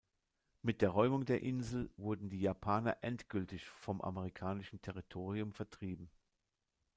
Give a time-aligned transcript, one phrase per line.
[0.63, 6.09] Mit der Räumung der Insel wurden die Japaner endgültig vom amerikanischen Territorium vertrieben.